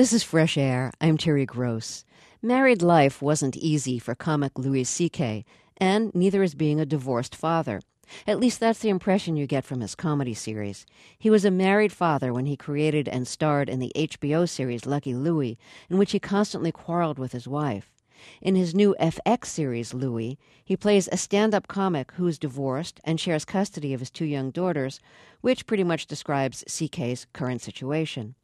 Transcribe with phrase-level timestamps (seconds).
[0.00, 0.92] This is Fresh Air.
[0.98, 2.06] I'm Terry Gross.
[2.40, 5.44] Married life wasn't easy for comic Louis C.K.,
[5.76, 7.82] and neither is being a divorced father.
[8.26, 10.86] At least that's the impression you get from his comedy series.
[11.18, 15.12] He was a married father when he created and starred in the HBO series Lucky
[15.12, 15.58] Louie,
[15.90, 17.92] in which he constantly quarreled with his wife.
[18.40, 23.00] In his new FX series, Louie, he plays a stand up comic who is divorced
[23.04, 24.98] and shares custody of his two young daughters,
[25.42, 28.34] which pretty much describes CK's current situation.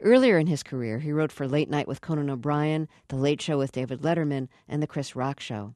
[0.00, 3.58] Earlier in his career, he wrote for Late Night with Conan O'Brien, The Late Show
[3.58, 5.74] with David Letterman, and The Chris Rock Show.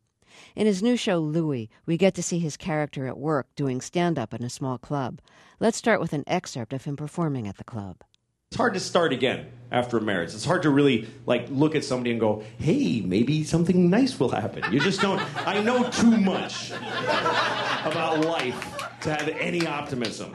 [0.54, 4.18] In his new show, Louie, we get to see his character at work doing stand
[4.18, 5.20] up in a small club.
[5.58, 8.02] Let's start with an excerpt of him performing at the club.
[8.50, 10.32] It's hard to start again after a marriage.
[10.32, 14.30] It's hard to really like look at somebody and go, "Hey, maybe something nice will
[14.30, 15.20] happen." You just don't.
[15.46, 20.34] I know too much about life to have any optimism.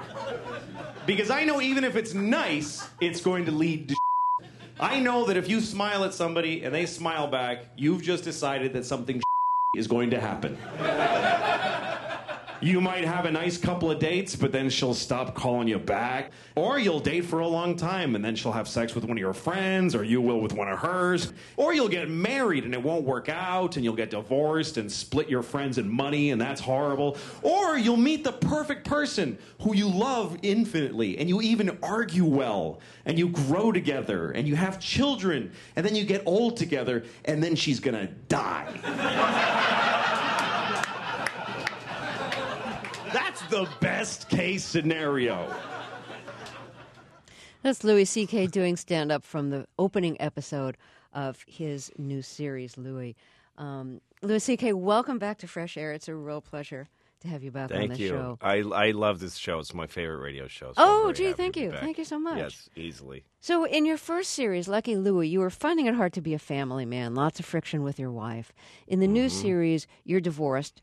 [1.06, 3.96] Because I know even if it's nice, it's going to lead to.
[4.80, 8.74] I know that if you smile at somebody and they smile back, you've just decided
[8.74, 9.22] that something
[9.76, 10.58] is going to happen.
[12.64, 16.32] You might have a nice couple of dates, but then she'll stop calling you back.
[16.56, 19.20] Or you'll date for a long time and then she'll have sex with one of
[19.20, 21.34] your friends, or you will with one of hers.
[21.58, 25.28] Or you'll get married and it won't work out, and you'll get divorced and split
[25.28, 27.18] your friends and money, and that's horrible.
[27.42, 32.80] Or you'll meet the perfect person who you love infinitely, and you even argue well,
[33.04, 37.44] and you grow together, and you have children, and then you get old together, and
[37.44, 39.80] then she's gonna die.
[43.14, 45.54] That's the best case scenario.
[47.62, 48.48] That's Louis C.K.
[48.48, 50.78] doing stand up from the opening episode
[51.14, 53.16] of his new series, Louie.
[53.58, 55.94] Um, Louis C.K., welcome back to Fresh Air.
[55.94, 56.88] It's a real pleasure
[57.22, 58.10] to have you back Thank on this you.
[58.10, 58.38] show.
[58.42, 59.60] I I love this show.
[59.60, 60.70] It's my favorite radio show.
[60.74, 61.72] so Oh, gee, thank you.
[61.72, 62.38] Thank you so much.
[62.38, 63.24] Yes, easily.
[63.40, 66.40] So, in your first series, Lucky Louie, you were finding it hard to be a
[66.40, 68.52] family man, lots of friction with your wife.
[68.88, 69.42] In the new Mm-hmm.
[69.42, 70.82] series, you're divorced,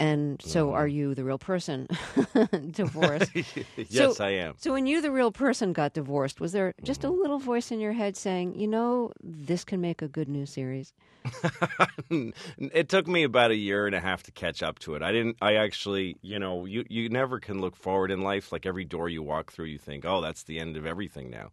[0.00, 0.74] and so Mm-hmm.
[0.74, 1.88] are you the real person
[2.70, 3.30] divorced?
[3.88, 4.54] yes, So- I am.
[4.58, 7.10] So, when you, the real person, got divorced, was there just Mm-hmm.
[7.18, 10.46] a little voice in your head saying, you know, this can make a good new
[10.46, 10.92] series?
[12.10, 15.02] it took me about a year and a half to catch up to it.
[15.02, 15.36] I didn't.
[15.42, 18.50] I actually, you know, you you never can look forward in life.
[18.52, 21.50] Like every door you walk through, you think, oh, that's the end of everything now.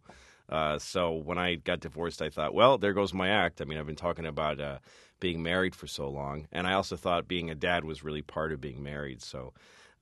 [0.48, 3.60] Uh, so when I got divorced, I thought, well, there goes my act.
[3.60, 4.78] I mean, I've been talking about uh,
[5.20, 8.52] being married for so long, and I also thought being a dad was really part
[8.52, 9.22] of being married.
[9.22, 9.52] So.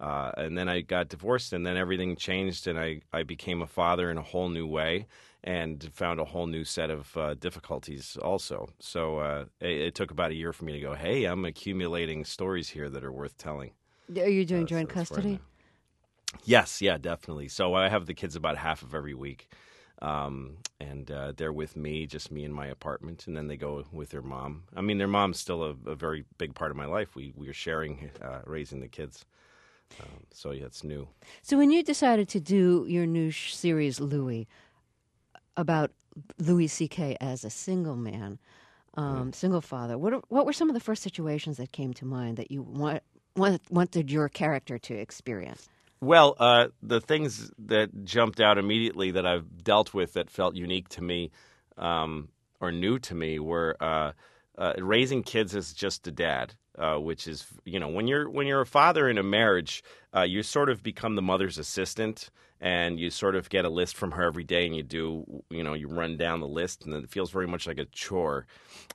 [0.00, 3.66] Uh, and then I got divorced, and then everything changed, and I, I became a
[3.66, 5.06] father in a whole new way,
[5.44, 8.70] and found a whole new set of uh, difficulties also.
[8.80, 12.24] So uh, it, it took about a year for me to go, hey, I'm accumulating
[12.24, 13.70] stories here that are worth telling.
[14.18, 15.38] Are you doing Uh, so joint that's custody?
[16.44, 17.46] Yes, yeah, definitely.
[17.48, 19.48] So I have the kids about half of every week.
[20.02, 23.84] Um, and uh, they're with me, just me in my apartment, and then they go
[23.92, 24.64] with their mom.
[24.76, 27.14] I mean, their mom's still a, a very big part of my life.
[27.14, 29.24] We we are sharing uh, raising the kids,
[30.00, 31.08] um, so yeah, it's new.
[31.42, 34.48] So, when you decided to do your new sh- series, Louie,
[35.56, 35.92] about
[36.38, 37.16] Louis C.K.
[37.20, 38.38] as a single man,
[38.96, 42.04] um, single father, what, are, what were some of the first situations that came to
[42.04, 43.02] mind that you want,
[43.36, 45.68] want, wanted your character to experience?
[46.04, 50.90] Well, uh, the things that jumped out immediately that I've dealt with that felt unique
[50.90, 51.30] to me
[51.78, 52.28] um,
[52.60, 54.12] or new to me were uh,
[54.58, 58.46] uh, raising kids as just a dad, uh, which is you know when you're when
[58.46, 59.82] you're a father in a marriage,
[60.14, 62.28] uh, you sort of become the mother's assistant,
[62.64, 65.62] and you sort of get a list from her every day, and you do you
[65.62, 68.46] know you run down the list, and it feels very much like a chore.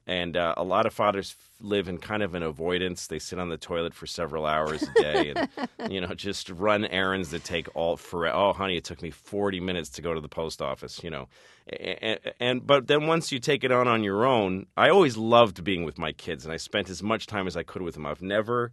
[0.07, 3.05] And uh, a lot of fathers live in kind of an avoidance.
[3.05, 5.49] They sit on the toilet for several hours a day, and
[5.93, 8.27] you know just run errands that take all for.
[8.27, 11.03] Oh, honey, it took me forty minutes to go to the post office.
[11.03, 11.27] You know,
[11.67, 15.63] and, and but then once you take it on on your own, I always loved
[15.63, 18.07] being with my kids, and I spent as much time as I could with them.
[18.07, 18.71] I've never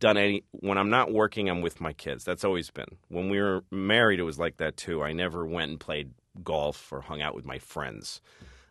[0.00, 2.24] done any when I'm not working, I'm with my kids.
[2.24, 2.98] That's always been.
[3.08, 5.02] When we were married, it was like that too.
[5.02, 6.12] I never went and played
[6.42, 8.20] golf or hung out with my friends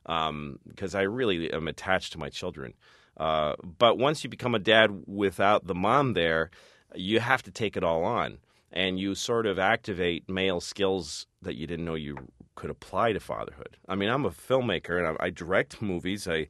[0.06, 2.74] because I really am attached to my children.
[3.18, 6.52] Uh, but once you become a dad without the mom there,
[6.94, 8.38] you have to take it all on,
[8.72, 12.18] and you sort of activate male skills that you didn't know you
[12.56, 13.78] could apply to fatherhood.
[13.88, 16.28] I mean, I'm a filmmaker and I, I direct movies.
[16.28, 16.48] I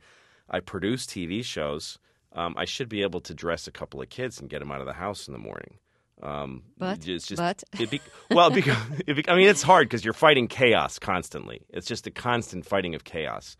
[0.49, 1.97] I produce TV shows.
[2.35, 4.81] Um, I should be able to dress a couple of kids and get them out
[4.81, 5.77] of the house in the morning.
[6.21, 8.77] Um, But- it's just but- it be, well, because
[9.07, 11.65] it be, I mean, it's hard because you're fighting chaos constantly.
[11.69, 13.55] It's just a constant fighting of chaos.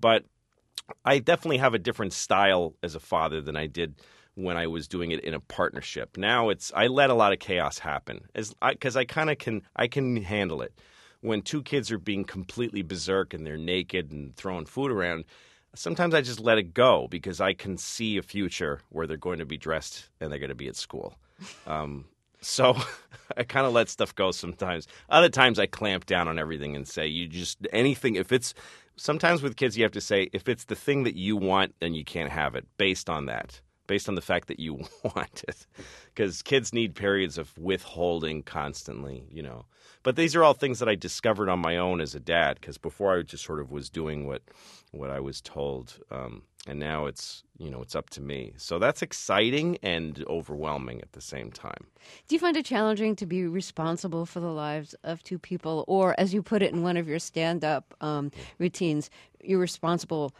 [0.00, 0.24] But
[1.04, 3.94] I definitely have a different style as a father than I did
[4.34, 6.16] when I was doing it in a partnership.
[6.16, 9.62] Now it's I let a lot of chaos happen as because I, kind of can
[9.76, 10.72] I can handle it.
[11.20, 15.24] when two kids are being completely berserk and they're naked and throwing food around,
[15.74, 19.38] sometimes I just let it go because I can see a future where they're going
[19.38, 21.14] to be dressed and they're going to be at school.
[21.66, 22.06] Um,
[22.40, 22.76] so
[23.36, 24.86] I kind of let stuff go sometimes.
[25.08, 28.54] Other times I clamp down on everything and say, you just anything, if it's
[28.96, 31.94] sometimes with kids, you have to say, if it's the thing that you want, then
[31.94, 35.66] you can't have it based on that, based on the fact that you want it.
[36.14, 39.64] Because kids need periods of withholding constantly, you know.
[40.04, 42.78] But these are all things that I discovered on my own as a dad, because
[42.78, 44.42] before I just sort of was doing what
[44.92, 45.98] what I was told.
[46.12, 51.00] Um, and now it's you know it's up to me so that's exciting and overwhelming
[51.00, 51.86] at the same time
[52.28, 56.14] do you find it challenging to be responsible for the lives of two people or
[56.18, 59.08] as you put it in one of your stand-up um, routines
[59.42, 60.34] you're responsible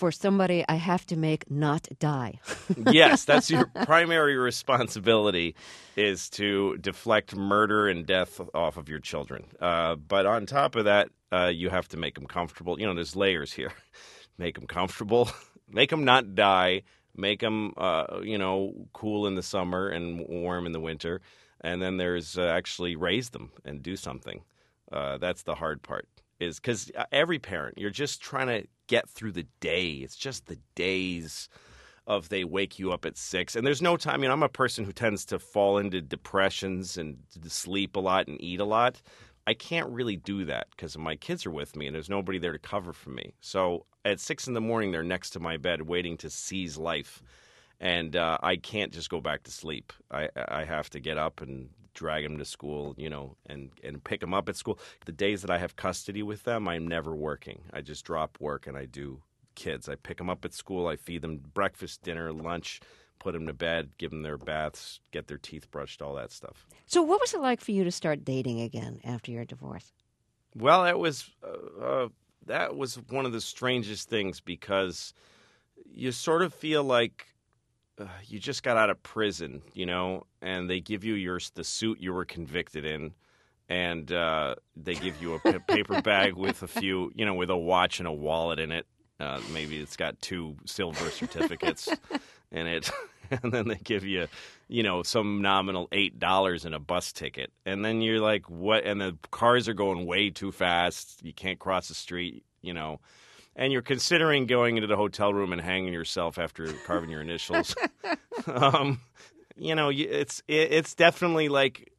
[0.00, 2.32] for somebody i have to make not die.
[3.00, 5.54] Yes that's your primary responsibility
[5.96, 9.44] is to deflect murder and death off of your children.
[9.60, 12.80] Uh, but on top of that uh, you have to make them comfortable.
[12.80, 13.72] You know there's layers here.
[14.38, 15.30] Make them comfortable.
[15.68, 16.82] Make them not die,
[17.14, 21.20] make them uh, you know cool in the summer and warm in the winter,
[21.60, 24.42] and then there's uh, actually raise them and do something.
[24.90, 26.08] Uh, that's the hard part.
[26.40, 29.90] Is because uh, every parent, you're just trying to get through the day.
[30.04, 31.48] It's just the days
[32.08, 34.14] of they wake you up at six, and there's no time.
[34.14, 37.16] I mean, I'm a person who tends to fall into depressions and
[37.46, 39.00] sleep a lot and eat a lot.
[39.46, 42.52] I can't really do that because my kids are with me and there's nobody there
[42.52, 43.32] to cover for me.
[43.40, 47.22] So at six in the morning, they're next to my bed waiting to seize life.
[47.80, 49.92] And uh, I can't just go back to sleep.
[50.10, 51.70] I, I have to get up and
[52.00, 54.78] drag them to school, you know, and, and pick them up at school.
[55.04, 57.60] The days that I have custody with them, I'm never working.
[57.74, 59.20] I just drop work and I do
[59.54, 59.86] kids.
[59.86, 62.80] I pick them up at school, I feed them breakfast, dinner, lunch,
[63.18, 66.66] put them to bed, give them their baths, get their teeth brushed, all that stuff.
[66.86, 69.92] So, what was it like for you to start dating again after your divorce?
[70.56, 72.08] Well, it was uh, uh,
[72.46, 75.12] that was one of the strangest things because
[75.84, 77.26] you sort of feel like
[78.00, 81.64] uh, you just got out of prison, you know, and they give you your the
[81.64, 83.12] suit you were convicted in,
[83.68, 87.50] and uh, they give you a p- paper bag with a few, you know, with
[87.50, 88.86] a watch and a wallet in it.
[89.18, 91.88] Uh, maybe it's got two silver certificates
[92.50, 92.90] in it.
[93.30, 94.26] and then they give you,
[94.68, 98.84] you know, some nominal eight dollars in a bus ticket, and then you're like, what?
[98.84, 101.20] And the cars are going way too fast.
[101.22, 102.98] You can't cross the street, you know,
[103.56, 107.74] and you're considering going into the hotel room and hanging yourself after carving your initials.
[108.46, 109.00] um,
[109.56, 111.92] you know, it's it's definitely like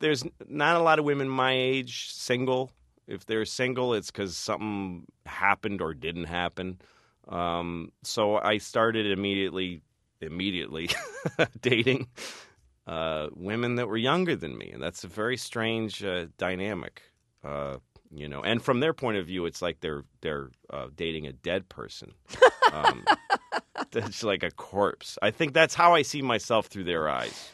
[0.00, 2.72] there's not a lot of women my age single.
[3.06, 6.80] If they're single, it's because something happened or didn't happen.
[7.28, 9.82] Um, so I started immediately
[10.20, 10.88] immediately
[11.60, 12.08] dating
[12.86, 17.02] uh, women that were younger than me, and that's a very strange uh, dynamic.
[17.42, 17.76] Uh,
[18.14, 21.32] you know, and from their point of view, it's like they're they're uh, dating a
[21.32, 22.12] dead person.
[22.72, 23.04] Um,
[23.92, 25.16] it's like a corpse.
[25.22, 27.52] I think that's how I see myself through their eyes.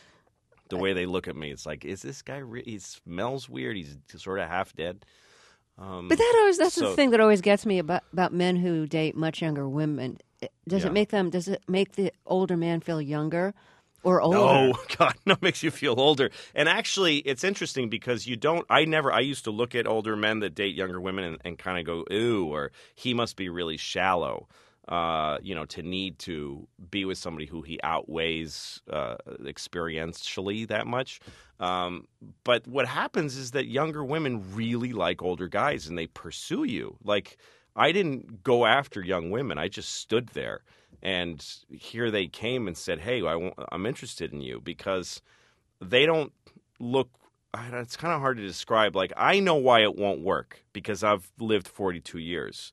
[0.71, 2.39] The way they look at me, it's like, is this guy?
[2.39, 3.77] Re- he smells weird.
[3.77, 5.05] He's sort of half dead.
[5.77, 8.87] Um, but that always—that's so, the thing that always gets me about about men who
[8.87, 10.17] date much younger women
[10.67, 10.91] does yeah.
[10.91, 11.31] it make them?
[11.31, 13.55] Does it make the older man feel younger?
[14.03, 14.39] Or older.
[14.39, 16.31] Oh God, no, makes you feel older.
[16.55, 18.65] And actually, it's interesting because you don't.
[18.71, 19.13] I never.
[19.13, 21.85] I used to look at older men that date younger women and, and kind of
[21.85, 24.49] go, "Ooh," or "He must be really shallow."
[24.89, 30.85] Uh, you know, to need to be with somebody who he outweighs uh, experientially that
[30.85, 31.21] much.
[31.61, 32.09] Um,
[32.43, 36.97] but what happens is that younger women really like older guys and they pursue you.
[37.05, 37.37] Like
[37.77, 39.59] I didn't go after young women.
[39.59, 40.63] I just stood there,
[41.03, 45.23] and here they came and said, "Hey, I am interested in you," because
[45.81, 46.33] they don't
[46.79, 47.11] look.
[47.55, 48.95] It's kind of hard to describe.
[48.95, 52.73] Like I know why it won't work because I've lived 42 years.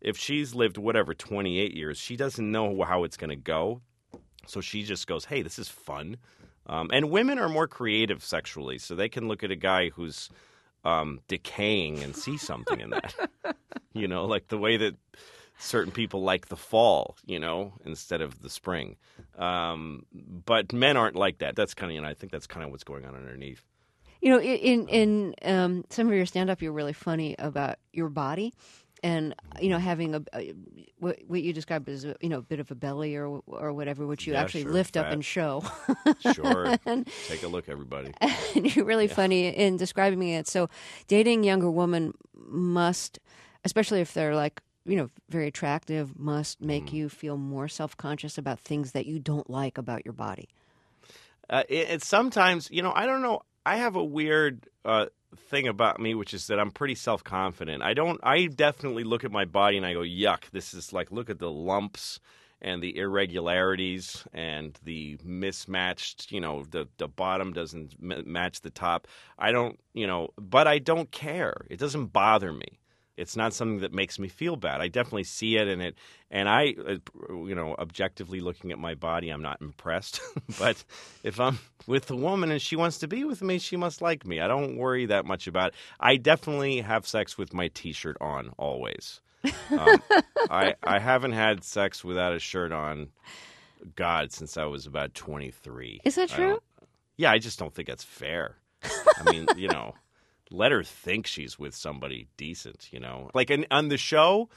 [0.00, 3.80] If she's lived whatever 28 years, she doesn't know how it's going to go.
[4.46, 6.16] So she just goes, "Hey, this is fun."
[6.66, 10.30] Um, and women are more creative sexually, so they can look at a guy who's
[10.84, 13.14] um, decaying and see something in that.
[13.92, 14.94] you know, like the way that
[15.60, 18.96] certain people like the fall, you know, instead of the spring.
[19.38, 21.54] Um, but men aren't like that.
[21.54, 23.64] That's kind of, you know, I think that's kind of what's going on underneath.
[24.20, 28.10] You know, in in um, some of your stand up, you're really funny about your
[28.10, 28.52] body
[29.02, 30.52] and you know having a, a
[30.98, 33.72] what, what, you described as a, you know a bit of a belly or or
[33.72, 35.06] whatever, which you yeah, actually sure, lift fat.
[35.06, 35.64] up and show.
[36.34, 38.12] sure, and, take a look, everybody.
[38.54, 39.14] And you're really yeah.
[39.14, 40.46] funny in describing it.
[40.46, 40.68] So,
[41.08, 43.18] dating younger woman must,
[43.64, 46.92] especially if they're like you know very attractive, must make mm.
[46.94, 50.48] you feel more self conscious about things that you don't like about your body.
[51.48, 53.42] Uh, it, it's sometimes, you know, I don't know.
[53.66, 55.06] I have a weird uh,
[55.48, 57.82] thing about me, which is that I'm pretty self confident.
[57.82, 58.20] I don't.
[58.22, 60.50] I definitely look at my body and I go, "Yuck!
[60.52, 62.20] This is like look at the lumps."
[62.62, 68.68] And the irregularities and the mismatched, you know, the the bottom doesn't m- match the
[68.68, 69.08] top.
[69.38, 71.54] I don't, you know, but I don't care.
[71.70, 72.79] It doesn't bother me.
[73.16, 74.80] It's not something that makes me feel bad.
[74.80, 75.96] I definitely see it in it,
[76.30, 76.96] and I, uh,
[77.34, 80.20] you know, objectively looking at my body, I'm not impressed.
[80.58, 80.82] but
[81.22, 84.26] if I'm with a woman and she wants to be with me, she must like
[84.26, 84.40] me.
[84.40, 85.74] I don't worry that much about it.
[85.98, 89.20] I definitely have sex with my T-shirt on always.
[89.70, 90.02] Um,
[90.50, 93.08] I I haven't had sex without a shirt on,
[93.96, 96.00] God, since I was about 23.
[96.04, 96.60] Is that true?
[97.16, 98.56] Yeah, I just don't think that's fair.
[98.82, 99.94] I mean, you know,
[100.50, 103.30] let her think she's with somebody decent, you know.
[103.34, 104.48] Like in, on the show,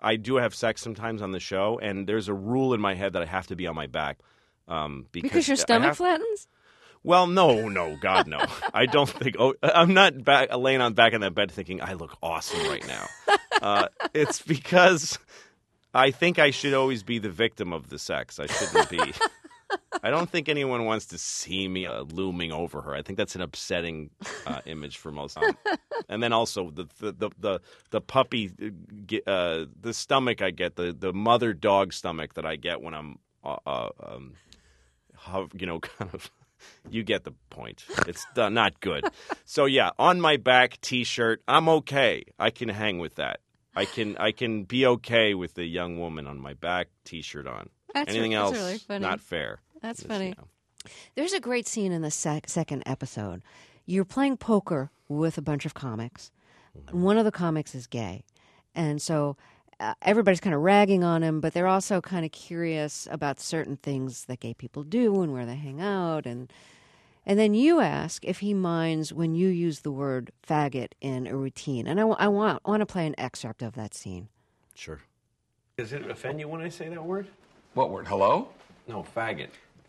[0.00, 3.12] I do have sex sometimes on the show, and there's a rule in my head
[3.14, 4.18] that I have to be on my back.
[4.68, 6.48] Um, because, Because your stomach have- flattens?
[7.04, 8.44] Well, no, no, God, no.
[8.74, 9.36] I don't think.
[9.38, 12.86] Oh, I'm not back, laying on back in that bed thinking I look awesome right
[12.86, 13.06] now.
[13.60, 15.18] Uh, it's because
[15.92, 18.38] I think I should always be the victim of the sex.
[18.38, 19.00] I shouldn't be.
[20.02, 22.94] I don't think anyone wants to see me uh, looming over her.
[22.94, 24.10] I think that's an upsetting
[24.46, 25.36] uh, image for most.
[25.36, 25.56] Um,
[26.08, 28.50] and then also the the the the, the puppy,
[29.26, 32.94] uh, uh, the stomach I get, the the mother dog stomach that I get when
[32.94, 34.34] I'm, uh, uh, um,
[35.14, 36.30] hov- you know, kind of.
[36.90, 37.84] You get the point.
[38.08, 39.04] It's not good.
[39.44, 42.24] So yeah, on my back T-shirt, I'm okay.
[42.36, 43.38] I can hang with that.
[43.76, 47.70] I can I can be okay with the young woman on my back T-shirt on.
[47.94, 49.02] That's Anything else, really funny.
[49.02, 49.60] not fair.
[49.80, 50.28] That's funny.
[50.28, 50.48] you know.
[51.14, 53.42] There's a great scene in the sec- second episode.
[53.86, 56.30] You're playing poker with a bunch of comics.
[56.76, 57.02] Mm-hmm.
[57.02, 58.24] One of the comics is gay.
[58.74, 59.36] And so
[59.80, 63.76] uh, everybody's kind of ragging on him, but they're also kind of curious about certain
[63.76, 66.26] things that gay people do and where they hang out.
[66.26, 66.52] And,
[67.26, 71.36] and then you ask if he minds when you use the word faggot in a
[71.36, 71.86] routine.
[71.86, 74.28] And I, wa- I want, want to play an excerpt of that scene.
[74.74, 75.00] Sure.
[75.76, 77.28] Does it offend you when I say that word?
[77.74, 78.06] What word?
[78.06, 78.48] Hello?
[78.86, 79.48] No, faggot.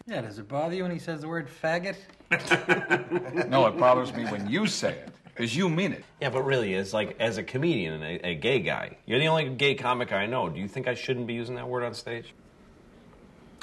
[0.09, 1.95] Yeah, does it bother you when he says the word faggot?
[3.47, 6.03] No, it bothers me when you say it, because you mean it.
[6.19, 9.27] Yeah, but really, as like as a comedian and a, a gay guy, you're the
[9.27, 10.49] only gay comic I know.
[10.49, 12.33] Do you think I shouldn't be using that word on stage?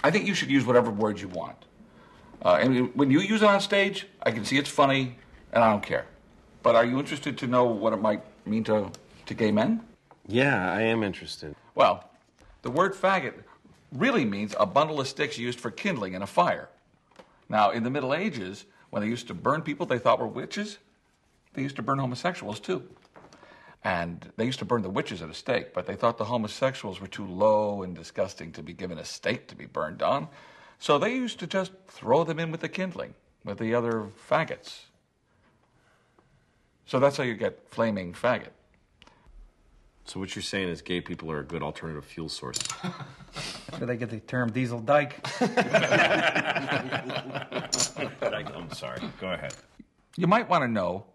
[0.04, 1.56] I think you should use whatever word you want.
[2.44, 5.16] Uh, and when you use it on stage, I can see it's funny,
[5.52, 6.06] and I don't care.
[6.62, 8.90] But are you interested to know what it might mean to,
[9.26, 9.80] to gay men?
[10.28, 11.56] Yeah, I am interested.
[11.74, 12.08] Well,
[12.62, 13.34] the word faggot
[13.92, 16.68] really means a bundle of sticks used for kindling in a fire.
[17.48, 20.78] Now, in the Middle Ages, when they used to burn people they thought were witches,
[21.54, 22.82] they used to burn homosexuals too.
[23.84, 27.00] And they used to burn the witches at a stake, but they thought the homosexuals
[27.00, 30.28] were too low and disgusting to be given a stake to be burned on.
[30.78, 33.14] So they used to just throw them in with the kindling,
[33.44, 34.80] with the other faggots.
[36.84, 38.55] So that's how you get flaming faggot.
[40.06, 42.58] So what you're saying is gay people are a good alternative fuel source.
[42.82, 45.20] That's where they get the term diesel dyke.
[48.54, 49.00] I'm sorry.
[49.20, 49.54] Go ahead.
[50.16, 51.06] You might want to know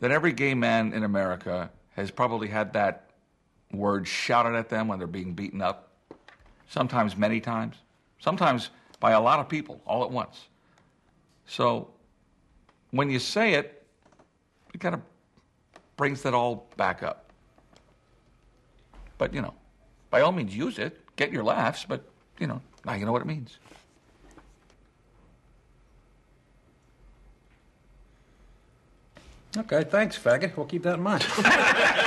[0.00, 3.10] that every gay man in America has probably had that
[3.70, 5.92] word shouted at them when they're being beaten up.
[6.68, 7.76] Sometimes many times.
[8.18, 10.48] Sometimes by a lot of people all at once.
[11.46, 11.90] So
[12.92, 13.86] when you say it,
[14.72, 15.02] it kind of
[15.98, 17.25] brings that all back up.
[19.18, 19.54] But, you know,
[20.10, 22.04] by all means use it, get your laughs, but,
[22.38, 23.58] you know, now you know what it means.
[29.56, 30.56] Okay, thanks, faggot.
[30.56, 31.26] We'll keep that in mind.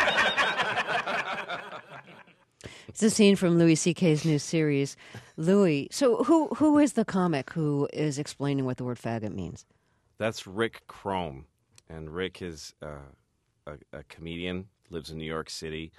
[2.89, 4.97] It's a scene from Louis C.K.'s new series.
[5.37, 9.65] Louie, so who who is the comic who is explaining what the word faggot means?
[10.17, 11.45] That's Rick Crom,
[11.87, 13.07] and Rick is uh,
[13.67, 15.93] a, a comedian, lives in New York City,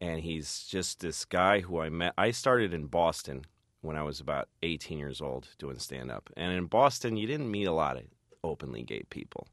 [0.00, 2.14] and he's just this guy who I met.
[2.16, 3.44] I started in Boston
[3.82, 7.50] when I was about 18 years old doing stand up, and in Boston, you didn't
[7.50, 8.04] meet a lot of
[8.42, 9.46] openly gay people.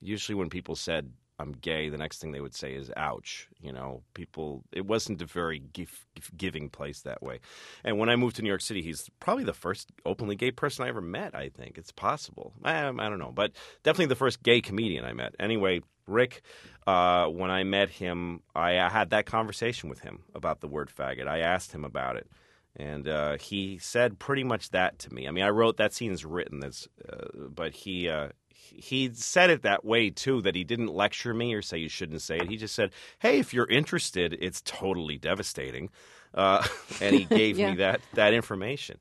[0.00, 3.72] Usually, when people said I'm gay, the next thing they would say is "ouch." You
[3.72, 4.64] know, people.
[4.72, 6.06] It wasn't a very gif-
[6.36, 7.40] giving place that way.
[7.84, 10.84] And when I moved to New York City, he's probably the first openly gay person
[10.84, 11.34] I ever met.
[11.34, 12.54] I think it's possible.
[12.64, 13.52] I, I don't know, but
[13.84, 15.34] definitely the first gay comedian I met.
[15.38, 16.42] Anyway, Rick,
[16.86, 20.90] uh, when I met him, I, I had that conversation with him about the word
[20.96, 21.28] faggot.
[21.28, 22.28] I asked him about it.
[22.76, 25.26] And uh, he said pretty much that to me.
[25.26, 29.62] I mean, I wrote that scene's written, this, uh, but he uh, he said it
[29.62, 30.40] that way too.
[30.42, 32.48] That he didn't lecture me or say you shouldn't say it.
[32.48, 35.90] He just said, "Hey, if you're interested, it's totally devastating,"
[36.34, 36.64] uh,
[37.00, 37.70] and he gave Yeah.
[37.70, 38.98] me that that information.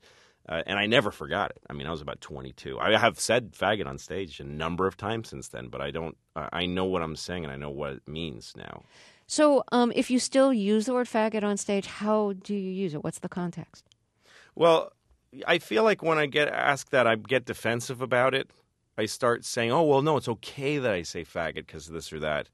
[0.49, 1.57] Uh, and I never forgot it.
[1.69, 2.79] I mean, I was about 22.
[2.79, 6.15] I have said faggot on stage a number of times since then, but I don't.
[6.35, 8.83] I I know what I'm saying and I know what it means now.
[9.27, 12.93] So, um, if you still use the word faggot on stage, how do you use
[12.93, 13.03] it?
[13.03, 13.83] What's the context?
[14.55, 14.93] Well,
[15.45, 18.49] I feel like when I get asked that, I get defensive about it.
[18.97, 22.13] I start saying, "Oh, well, no, it's okay that I say faggot because of this
[22.13, 22.49] or that."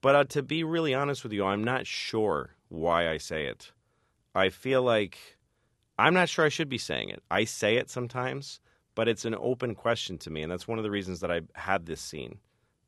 [0.00, 3.72] But uh, to be really honest with you, I'm not sure why I say it.
[4.34, 5.33] I feel like
[5.98, 7.22] I'm not sure I should be saying it.
[7.30, 8.60] I say it sometimes,
[8.94, 11.42] but it's an open question to me, and that's one of the reasons that I
[11.54, 12.38] had this scene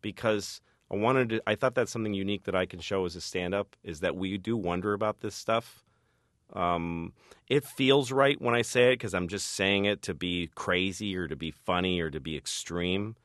[0.02, 0.60] because
[0.90, 1.42] I wanted to.
[1.46, 4.38] I thought that's something unique that I can show as a stand-up is that we
[4.38, 5.84] do wonder about this stuff.
[6.52, 7.12] Um,
[7.48, 11.16] it feels right when I say it because I'm just saying it to be crazy
[11.16, 13.16] or to be funny or to be extreme.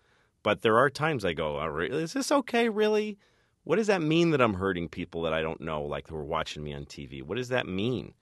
[0.44, 2.68] But there are times I go, "Oh, "Is this okay?
[2.70, 3.20] Really?
[3.64, 6.24] What does that mean that I'm hurting people that I don't know, like who are
[6.26, 7.22] watching me on TV?
[7.22, 8.16] What does that mean?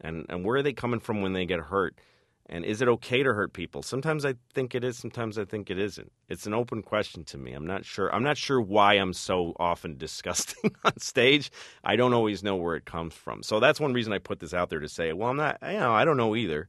[0.00, 1.98] And and where are they coming from when they get hurt?
[2.48, 3.82] And is it okay to hurt people?
[3.82, 4.96] Sometimes I think it is.
[4.96, 6.12] Sometimes I think it isn't.
[6.28, 7.52] It's an open question to me.
[7.52, 8.14] I'm not sure.
[8.14, 11.50] I'm not sure why I'm so often disgusting on stage.
[11.82, 13.42] I don't always know where it comes from.
[13.42, 15.58] So that's one reason I put this out there to say, well, I'm not.
[15.62, 16.68] You know, I don't know either.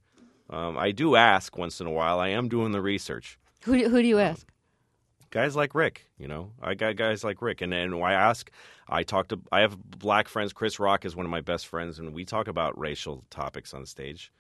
[0.50, 2.20] Um, I do ask once in a while.
[2.20, 3.38] I am doing the research.
[3.64, 4.48] Who do, who do you ask?
[5.30, 8.50] Guys like Rick, you know, I got guys like Rick, and and I ask.
[8.90, 9.40] I talk to.
[9.52, 10.54] I have black friends.
[10.54, 13.86] Chris Rock is one of my best friends, and we talk about racial topics on
[13.86, 14.32] stage.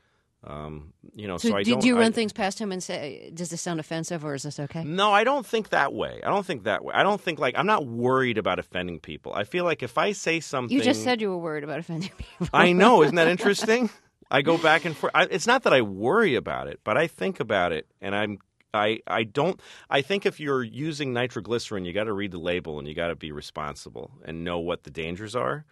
[0.44, 3.32] Um, you know, So, so, I did you I- run things past him and say,
[3.34, 6.22] "Does this sound offensive, or is this okay?" No, I don't think that way.
[6.24, 6.94] I don't think that way.
[6.94, 9.34] I don't think like I'm not worried about offending people.
[9.34, 12.12] I feel like if I say something, You just said you were worried about offending
[12.17, 12.48] people.
[12.53, 13.89] I know, isn't that interesting?
[14.29, 15.12] I go back and forth.
[15.15, 18.38] I, it's not that I worry about it, but I think about it, and I'm.
[18.74, 19.59] I, I don't
[19.89, 23.07] I think if you're using nitroglycerin, you got to read the label and you got
[23.07, 25.65] to be responsible and know what the dangers are.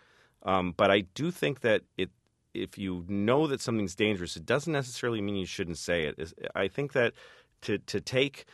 [0.44, 2.10] Um, but I do think that it
[2.54, 6.34] if you know that something's dangerous, it doesn't necessarily mean you shouldn't say it.
[6.56, 7.14] I think that
[7.62, 8.46] to to take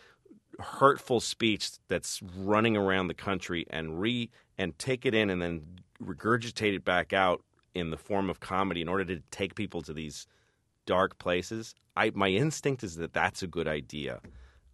[0.60, 5.62] hurtful speech that's running around the country and re and take it in and then
[6.03, 7.43] regurgitate it back out
[7.74, 10.27] in the form of comedy in order to take people to these
[10.85, 11.75] dark places.
[11.95, 14.22] I my instinct is that that's a good idea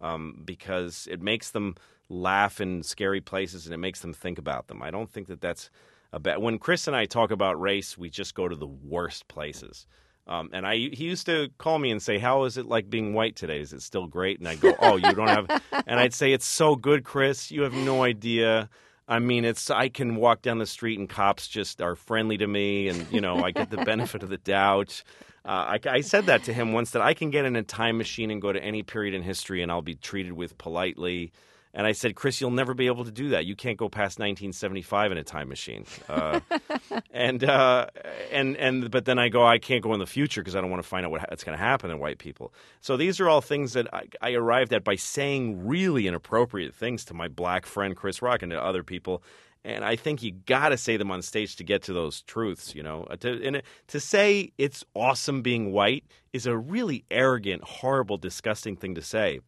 [0.00, 1.74] um, because it makes them
[2.08, 4.82] laugh in scary places and it makes them think about them.
[4.82, 5.70] I don't think that that's
[6.12, 6.38] a bad.
[6.38, 9.86] When Chris and I talk about race, we just go to the worst places.
[10.26, 13.14] Um, and I, he used to call me and say, "How is it like being
[13.14, 13.60] white today?
[13.60, 16.46] Is it still great?" And I'd go, "Oh, you don't have," and I'd say, "It's
[16.46, 17.50] so good, Chris.
[17.50, 18.68] You have no idea."
[19.08, 22.46] I mean, it's I can walk down the street and cops just are friendly to
[22.46, 25.02] me, and you know I get the benefit of the doubt.
[25.44, 27.96] Uh, I, I said that to him once that I can get in a time
[27.96, 31.32] machine and go to any period in history, and I'll be treated with politely.
[31.78, 33.46] And I said, Chris, you'll never be able to do that.
[33.46, 35.86] You can't go past 1975 in a time machine.
[36.08, 36.40] Uh,
[37.12, 37.86] and uh,
[38.32, 40.70] and and but then I go, I can't go in the future because I don't
[40.70, 42.52] want to find out what's going to happen to white people.
[42.80, 47.04] So these are all things that I, I arrived at by saying really inappropriate things
[47.06, 49.22] to my black friend Chris Rock and to other people.
[49.64, 52.74] And I think you got to say them on stage to get to those truths,
[52.74, 53.06] you know.
[53.08, 58.74] Uh, To, and to say it's awesome being white is a really arrogant, horrible, disgusting
[58.74, 59.38] thing to say.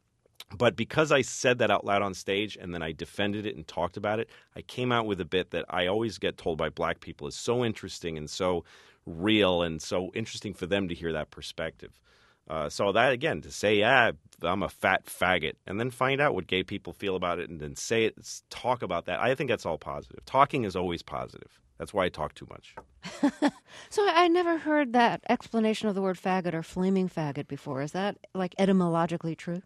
[0.56, 3.66] But because I said that out loud on stage and then I defended it and
[3.66, 6.70] talked about it, I came out with a bit that I always get told by
[6.70, 8.64] black people is so interesting and so
[9.06, 12.00] real and so interesting for them to hear that perspective.
[12.48, 14.10] Uh, so that again, to say, yeah,
[14.42, 17.60] I'm a fat faggot, and then find out what gay people feel about it, and
[17.60, 19.20] then say it, talk about that.
[19.20, 20.24] I think that's all positive.
[20.26, 21.60] Talking is always positive.
[21.78, 22.74] That's why I talk too much.
[23.88, 27.80] So I I never heard that explanation of the word faggot or flaming faggot before.
[27.82, 29.62] Is that like etymologically true?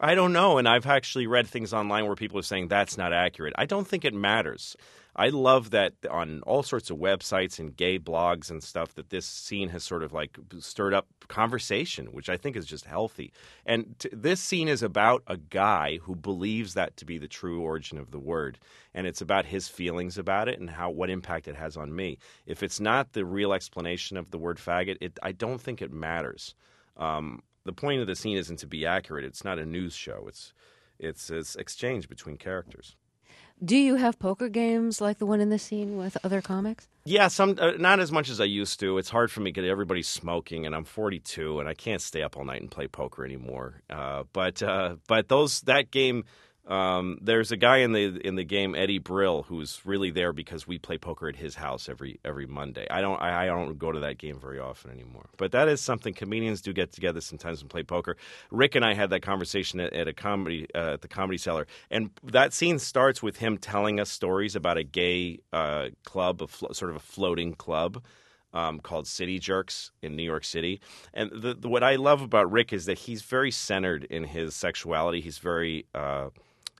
[0.00, 0.58] I don't know.
[0.58, 3.54] And I've actually read things online where people are saying that's not accurate.
[3.56, 4.76] I don't think it matters.
[5.16, 9.26] I love that on all sorts of websites and gay blogs and stuff that this
[9.26, 13.32] scene has sort of like stirred up conversation, which I think is just healthy.
[13.64, 17.60] And t- this scene is about a guy who believes that to be the true
[17.60, 18.58] origin of the word,
[18.92, 22.18] and it's about his feelings about it and how what impact it has on me.
[22.44, 25.92] If it's not the real explanation of the word faggot, it I don't think it
[25.92, 26.56] matters.
[26.96, 29.24] Um, the point of the scene isn't to be accurate.
[29.24, 30.26] It's not a news show.
[30.28, 30.52] It's
[30.98, 32.96] it's it's exchange between characters.
[33.64, 36.88] Do you have poker games like the one in the scene with other comics?
[37.04, 38.98] Yeah, some uh, not as much as I used to.
[38.98, 42.36] It's hard for me because everybody's smoking, and I'm 42, and I can't stay up
[42.36, 43.82] all night and play poker anymore.
[43.88, 46.24] Uh, but uh, but those that game.
[46.66, 50.66] Um, there's a guy in the in the game Eddie Brill who's really there because
[50.66, 52.86] we play poker at his house every every Monday.
[52.90, 55.26] I don't I, I don't go to that game very often anymore.
[55.36, 58.16] But that is something comedians do get together sometimes and play poker.
[58.50, 61.66] Rick and I had that conversation at, at a comedy uh, at the Comedy Cellar,
[61.90, 66.46] and that scene starts with him telling us stories about a gay uh, club, a
[66.46, 68.02] flo- sort of a floating club.
[68.54, 70.80] um, called City Jerks in New York City.
[71.12, 74.54] And the, the, what I love about Rick is that he's very centered in his
[74.54, 75.20] sexuality.
[75.20, 76.28] He's very uh,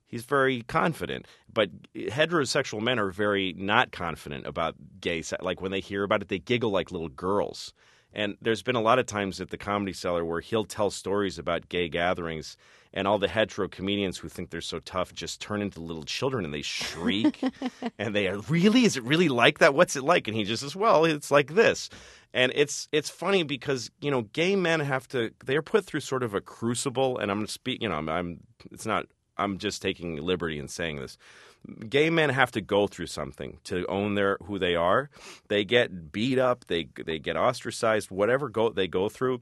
[0.07, 1.27] he's very confident.
[1.53, 5.23] But heterosexual men are very not confident about gay.
[5.23, 7.73] se- Like when they hear about it, they giggle like little girls.
[8.17, 11.37] And there's been a lot of times at the Comedy Cellar where he'll tell stories
[11.37, 12.57] about gay gatherings,
[12.93, 16.45] and all the hetero comedians who think they're so tough just turn into little children
[16.45, 17.43] and they shriek.
[17.99, 18.85] and they are, really?
[18.85, 19.75] Is it really like that?
[19.75, 20.29] What's it like?
[20.29, 21.91] And he just says, well, it's like this.
[22.33, 26.23] And it's it's funny because you know gay men have to they're put through sort
[26.23, 28.41] of a crucible, and I'm gonna speak you know I'm, I'm
[28.73, 31.19] it's not I'm just taking liberty in saying this
[31.89, 35.11] gay men have to go through something to own their who they are.
[35.49, 39.41] They get beat up, they they get ostracized, whatever go they go through.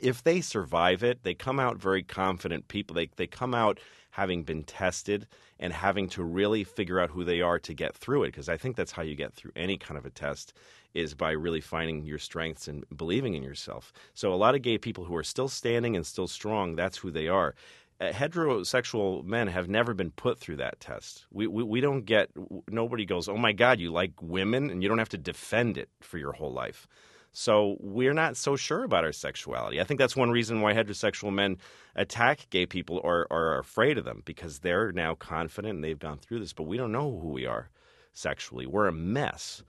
[0.00, 2.94] If they survive it, they come out very confident people.
[2.94, 3.80] They they come out
[4.12, 5.26] having been tested
[5.60, 8.56] and having to really figure out who they are to get through it because I
[8.56, 10.52] think that's how you get through any kind of a test
[10.94, 13.92] is by really finding your strengths and believing in yourself.
[14.14, 17.12] So a lot of gay people who are still standing and still strong, that's who
[17.12, 17.54] they are
[18.00, 21.26] heterosexual men have never been put through that test.
[21.30, 22.30] We, we we don't get
[22.68, 25.88] nobody goes, "Oh my god, you like women?" and you don't have to defend it
[26.00, 26.86] for your whole life.
[27.32, 29.80] So we're not so sure about our sexuality.
[29.80, 31.58] I think that's one reason why heterosexual men
[31.94, 35.98] attack gay people or, or are afraid of them because they're now confident and they've
[35.98, 37.70] gone through this, but we don't know who we are
[38.12, 38.66] sexually.
[38.66, 39.62] We're a mess.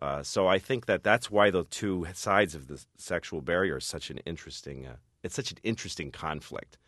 [0.00, 3.84] Uh, so I think that that's why the two sides of the sexual barrier is
[3.84, 4.86] such an interesting.
[4.86, 6.78] Uh, it's such an interesting conflict.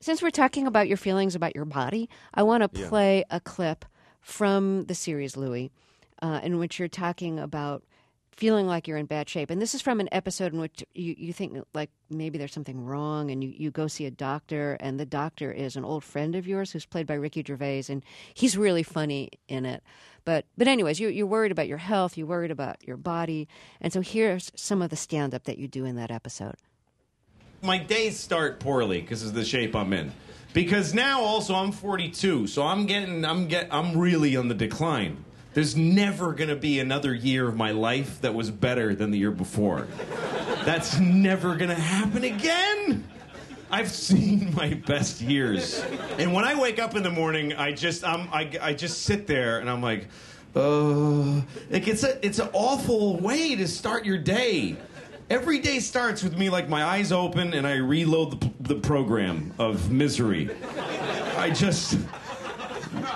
[0.00, 3.84] Since we're talking about your feelings about your body, I want to play a clip
[4.20, 5.70] from the series Louie,
[6.22, 7.84] uh, in which you're talking about
[8.36, 9.50] feeling like you're in bad shape.
[9.50, 12.84] And this is from an episode in which you, you think like maybe there's something
[12.84, 16.34] wrong, and you, you go see a doctor, and the doctor is an old friend
[16.34, 18.02] of yours who's played by Ricky Gervais, and
[18.34, 19.82] he's really funny in it.
[20.24, 23.46] But but anyways, you, you're worried about your health, you're worried about your body,
[23.80, 26.56] and so here's some of the stand up that you do in that episode.
[27.64, 30.12] My days start poorly because of the shape I'm in.
[30.52, 35.24] Because now also I'm 42, so I'm getting I'm get I'm really on the decline.
[35.54, 39.30] There's never to be another year of my life that was better than the year
[39.30, 39.86] before.
[40.64, 43.04] That's never to happen again.
[43.70, 45.84] I've seen my best years.
[46.18, 49.26] And when I wake up in the morning, I just I'm, I, I just sit
[49.26, 50.08] there and I'm like,
[50.56, 54.76] uh, like it's a it's an awful way to start your day.
[55.34, 59.52] Every day starts with me like my eyes open and I reload the, the program
[59.58, 60.48] of misery.
[61.36, 61.98] I just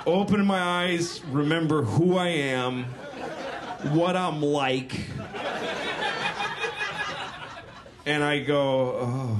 [0.04, 2.87] open my eyes, remember who I am,
[3.92, 5.00] what I'm like,
[8.04, 9.38] and I go, oh,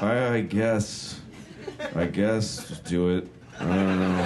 [0.00, 1.20] I, I guess,
[1.94, 3.28] I guess, do it.
[3.60, 4.22] I don't know.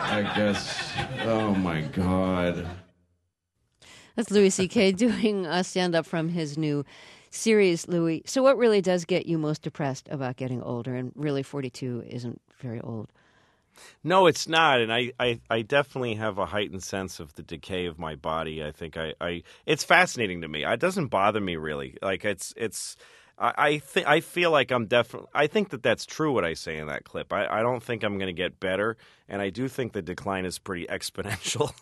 [0.00, 2.68] I guess, oh my God.
[4.16, 4.92] That's Louis C.K.
[5.06, 6.84] doing a stand up from his new
[7.30, 8.22] series, Louie.
[8.26, 10.94] So, what really does get you most depressed about getting older?
[10.94, 13.08] And really, 42 isn't very old.
[14.02, 17.86] No, it's not, and I, I, I definitely have a heightened sense of the decay
[17.86, 18.62] of my body.
[18.62, 20.64] I think I, I it's fascinating to me.
[20.64, 21.96] It doesn't bother me really.
[22.00, 22.96] Like it's it's
[23.38, 26.54] I I, th- I feel like I'm definitely I think that that's true what I
[26.54, 27.32] say in that clip.
[27.32, 28.96] I, I don't think I'm going to get better,
[29.28, 31.72] and I do think the decline is pretty exponential.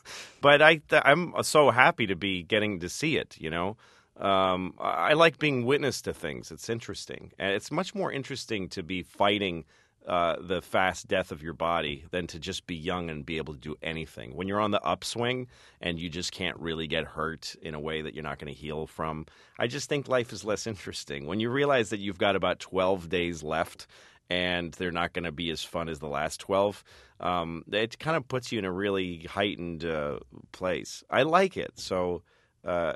[0.40, 3.36] but I I'm so happy to be getting to see it.
[3.38, 3.76] You know.
[4.14, 6.52] Um, I like being witness to things.
[6.52, 9.64] It's interesting, and it's much more interesting to be fighting
[10.06, 13.54] uh, the fast death of your body than to just be young and be able
[13.54, 14.34] to do anything.
[14.34, 15.46] When you're on the upswing
[15.80, 18.58] and you just can't really get hurt in a way that you're not going to
[18.58, 19.26] heal from,
[19.58, 21.26] I just think life is less interesting.
[21.26, 23.86] When you realize that you've got about 12 days left
[24.28, 26.82] and they're not going to be as fun as the last 12,
[27.20, 30.18] um, it kind of puts you in a really heightened uh,
[30.52, 31.04] place.
[31.10, 31.78] I like it.
[31.78, 32.22] So
[32.64, 32.92] uh,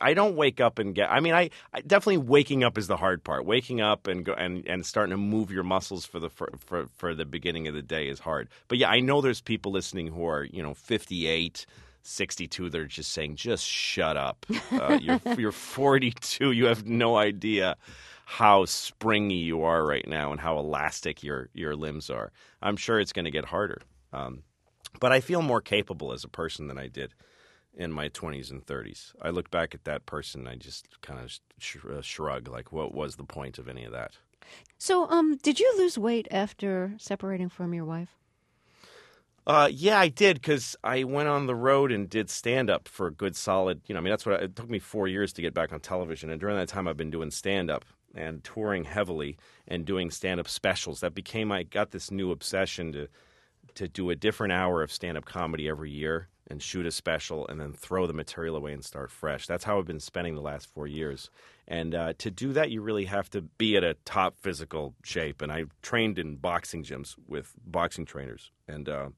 [0.00, 1.10] I don't wake up and get.
[1.10, 3.44] I mean, I, I definitely waking up is the hard part.
[3.44, 6.86] Waking up and go and, and starting to move your muscles for the for, for
[6.96, 8.48] for the beginning of the day is hard.
[8.68, 11.66] But yeah, I know there's people listening who are you know 58.
[12.02, 17.76] 62 they're just saying just shut up uh, you're, you're 42 you have no idea
[18.24, 22.98] how springy you are right now and how elastic your your limbs are i'm sure
[22.98, 23.82] it's going to get harder
[24.14, 24.42] um,
[25.00, 27.12] but i feel more capable as a person than i did
[27.74, 29.12] in my 20s and 30s.
[29.22, 32.94] I look back at that person, I just kind of sh- uh, shrug, like, what
[32.94, 34.12] was the point of any of that?
[34.78, 38.16] So, um, did you lose weight after separating from your wife?
[39.46, 43.06] Uh, yeah, I did because I went on the road and did stand up for
[43.06, 43.80] a good solid.
[43.86, 45.72] You know, I mean, that's what I, it took me four years to get back
[45.72, 49.86] on television, and during that time, I've been doing stand up and touring heavily and
[49.86, 51.00] doing stand up specials.
[51.00, 53.08] That became I got this new obsession to
[53.74, 57.46] to do a different hour of stand up comedy every year and shoot a special
[57.48, 59.46] and then throw the material away and start fresh.
[59.46, 61.30] That's how I've been spending the last four years.
[61.66, 65.42] And uh, to do that, you really have to be at a top physical shape.
[65.42, 69.08] And I trained in boxing gyms with boxing trainers and uh,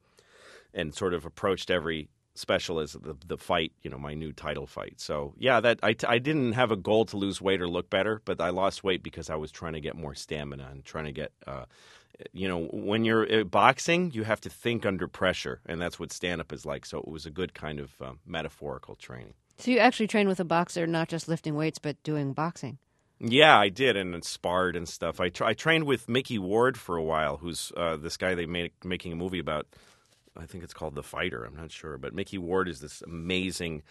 [0.75, 4.67] and sort of approached every special as the, the fight, you know, my new title
[4.67, 5.01] fight.
[5.01, 8.23] So yeah, that I, I didn't have a goal to lose weight or look better,
[8.25, 11.13] but I lost weight because I was trying to get more stamina and trying to
[11.13, 11.65] get uh,
[12.33, 16.13] you know, when you're uh, boxing, you have to think under pressure, and that's what
[16.13, 16.87] stand up is like.
[16.87, 19.35] So it was a good kind of um, metaphorical training.
[19.59, 22.79] So you actually train with a boxer, not just lifting weights, but doing boxing.
[23.19, 25.21] Yeah, I did, and sparred and stuff.
[25.21, 28.47] I, tra- I trained with Micky Ward for a while, who's uh, this guy they
[28.47, 29.67] made making a movie about.
[30.37, 31.45] I think it's called The Fighter.
[31.45, 33.83] I'm not sure, but Micky Ward is this amazing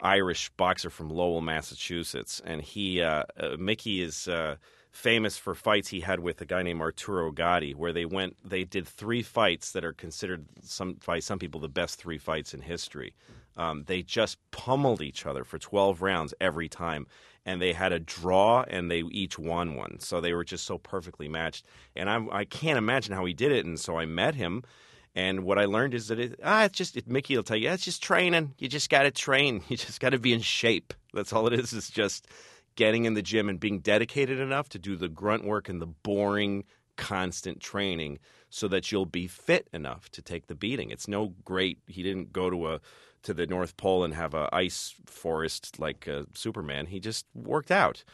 [0.00, 4.56] Irish boxer from Lowell, Massachusetts, and he uh, uh, Micky is uh,
[4.90, 8.64] famous for fights he had with a guy named Arturo Gatti, where they went, they
[8.64, 12.62] did three fights that are considered some by some people the best three fights in
[12.62, 13.14] history.
[13.56, 17.06] Um, they just pummeled each other for 12 rounds every time,
[17.44, 19.98] and they had a draw, and they each won one.
[19.98, 21.66] So they were just so perfectly matched.
[21.96, 23.66] And I'm, I can't imagine how he did it.
[23.66, 24.62] And so I met him.
[25.14, 27.70] And what I learned is that it, ah, it's just it, Micky will tell you,
[27.70, 28.54] it's just training.
[28.58, 29.62] You just got to train.
[29.68, 30.94] You just got to be in shape.
[31.12, 31.72] That's all it is.
[31.72, 32.28] It's just
[32.78, 35.86] getting in the gym and being dedicated enough to do the grunt work and the
[35.86, 36.62] boring,
[36.96, 40.90] constant training so that you'll be fit enough to take the beating.
[40.90, 41.80] It's no great.
[41.88, 42.80] He didn't go to a
[43.24, 46.86] to the North Pole and have a ice forest like uh, Superman.
[46.86, 48.04] He just worked out.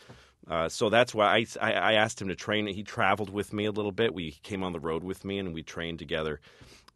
[0.48, 2.66] Uh, so that's why I, I, asked him to train.
[2.66, 4.14] He traveled with me a little bit.
[4.14, 6.40] We came on the road with me and we trained together.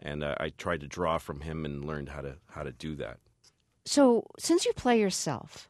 [0.00, 2.96] And uh, I tried to draw from him and learned how to how to do
[2.96, 3.18] that.
[3.84, 5.68] So since you play yourself,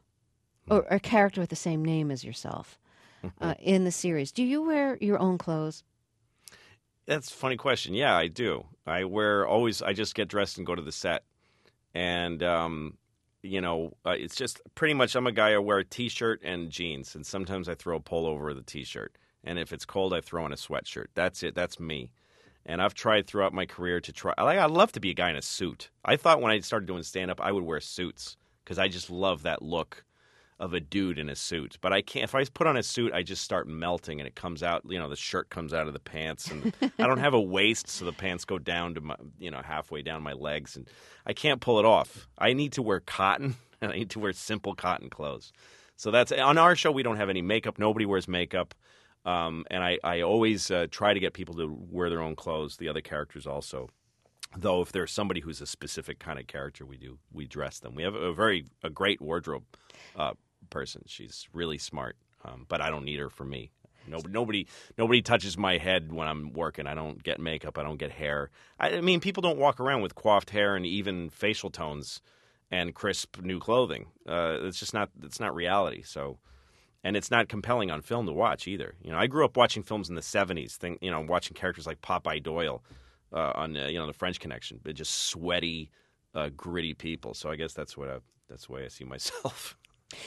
[0.69, 2.79] or a character with the same name as yourself
[3.41, 4.31] uh, in the series.
[4.31, 5.83] Do you wear your own clothes?
[7.05, 7.93] That's a funny question.
[7.93, 8.65] Yeah, I do.
[8.85, 9.81] I wear always.
[9.81, 11.23] I just get dressed and go to the set,
[11.93, 12.97] and um,
[13.41, 15.15] you know, uh, it's just pretty much.
[15.15, 15.53] I'm a guy.
[15.53, 19.17] I wear a t-shirt and jeans, and sometimes I throw a polo over the t-shirt.
[19.43, 21.07] And if it's cold, I throw on a sweatshirt.
[21.13, 21.55] That's it.
[21.55, 22.11] That's me.
[22.65, 24.33] And I've tried throughout my career to try.
[24.37, 25.89] Like, I'd love to be a guy in a suit.
[26.03, 29.09] I thought when I started doing stand up, I would wear suits because I just
[29.09, 30.03] love that look
[30.59, 31.77] of a dude in a suit.
[31.81, 32.23] But I can't.
[32.23, 34.83] If I put on a suit, I just start melting, and it comes out.
[34.87, 37.87] You know, the shirt comes out of the pants, and I don't have a waist,
[37.87, 40.87] so the pants go down to my, you know, halfway down my legs, and
[41.25, 42.27] I can't pull it off.
[42.37, 45.51] I need to wear cotton, and I need to wear simple cotton clothes.
[45.95, 46.91] So that's on our show.
[46.91, 47.77] We don't have any makeup.
[47.77, 48.73] Nobody wears makeup.
[49.25, 52.77] Um, and I, I always uh, try to get people to wear their own clothes.
[52.77, 53.89] The other characters also
[54.57, 57.93] though if there's somebody who's a specific kind of character we do we dress them
[57.93, 59.63] we have a very a great wardrobe
[60.15, 60.33] uh,
[60.69, 61.03] person.
[61.07, 63.71] She's really smart, um, but I don't need her for me.
[64.07, 64.67] Nobody, nobody,
[64.97, 66.87] nobody touches my head when I'm working.
[66.87, 67.77] I don't get makeup.
[67.77, 68.49] I don't get hair.
[68.79, 72.21] I, I mean, people don't walk around with coiffed hair and even facial tones
[72.71, 74.07] and crisp new clothing.
[74.27, 75.09] Uh, it's just not.
[75.23, 76.01] It's not reality.
[76.03, 76.39] So,
[77.03, 78.95] and it's not compelling on film to watch either.
[79.01, 80.75] You know, I grew up watching films in the '70s.
[80.75, 82.83] Thing, you know, watching characters like Popeye Doyle
[83.33, 85.91] uh, on uh, you know the French Connection, but just sweaty,
[86.35, 87.33] uh, gritty people.
[87.33, 88.17] So I guess that's what I,
[88.49, 89.77] that's the way I see myself.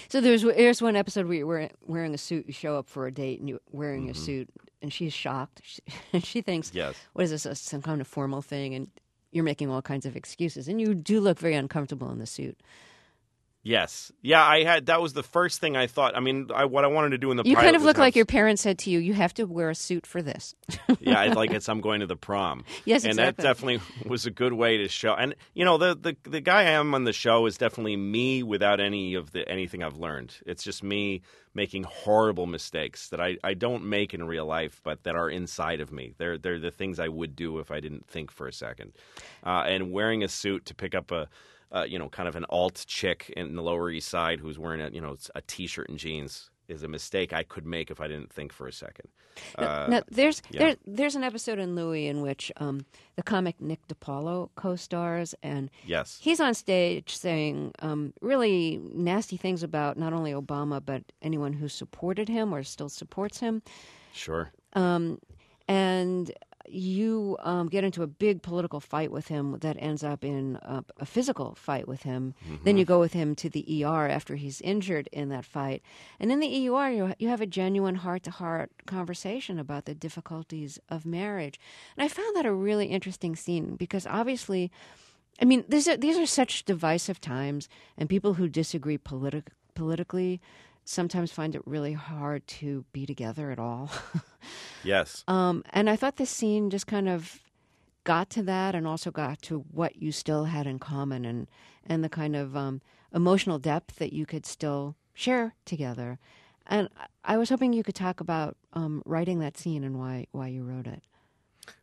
[0.09, 2.47] So there's there's one episode where you're wearing a suit.
[2.47, 4.13] You show up for a date and you're wearing mm-hmm.
[4.13, 4.49] a suit,
[4.81, 5.61] and she's shocked.
[5.65, 5.83] She,
[6.21, 6.95] she thinks, yes.
[7.15, 8.75] what is this, some kind of formal thing?
[8.75, 8.89] And
[9.33, 12.59] you're making all kinds of excuses, and you do look very uncomfortable in the suit.
[13.65, 16.17] Yes, yeah, I had that was the first thing I thought.
[16.17, 17.51] I mean, I, what I wanted to do in the prom.
[17.51, 19.75] you kind of look like your parents said to you, "You have to wear a
[19.75, 20.57] suit for this."
[21.01, 22.65] yeah, like it's I'm going to the prom.
[22.85, 23.43] Yes, and exactly.
[23.43, 25.15] that definitely was a good way to show.
[25.15, 28.43] And you know, the the the guy I am on the show is definitely me
[28.43, 30.35] without any of the anything I've learned.
[30.45, 31.23] It's just me
[31.55, 35.81] making horrible mistakes that I, I don't make in real life, but that are inside
[35.81, 36.15] of me.
[36.19, 38.93] They're they're the things I would do if I didn't think for a second.
[39.45, 41.29] Uh, and wearing a suit to pick up a
[41.73, 44.81] uh, you know, kind of an alt chick in the Lower East Side who's wearing
[44.81, 48.09] a, you know, a t-shirt and jeans is a mistake I could make if I
[48.09, 49.09] didn't think for a second.
[49.57, 50.59] Uh, now, there's yeah.
[50.61, 52.85] there, there's an episode in Louie in which um,
[53.17, 59.63] the comic Nick DiPaolo co-stars, and yes, he's on stage saying um, really nasty things
[59.63, 63.63] about not only Obama but anyone who supported him or still supports him.
[64.13, 64.53] Sure.
[64.75, 65.19] Um,
[65.67, 66.31] and
[66.69, 70.85] you um, get into a big political fight with him that ends up in a,
[70.99, 72.35] a physical fight with him.
[72.45, 72.65] Mm-hmm.
[72.65, 75.83] Then you go with him to the ER after he's injured in that fight.
[76.21, 79.95] And in the ER, you, you have a genuine heart to heart conversation about the
[79.95, 81.59] difficulties of marriage.
[81.97, 84.71] And I found that a really interesting scene because obviously,
[85.41, 90.41] I mean, these are, these are such divisive times, and people who disagree politi- politically
[90.85, 93.91] sometimes find it really hard to be together at all.
[94.85, 95.25] yes.
[95.29, 97.41] Um, and I thought this scene just kind of
[98.05, 101.49] got to that and also got to what you still had in common and
[101.87, 102.81] and the kind of um,
[103.15, 106.19] emotional depth that you could still share together.
[106.67, 106.89] And
[107.25, 110.63] I- was hoping you could talk about um, writing that scene and why why you
[110.65, 111.03] wrote it.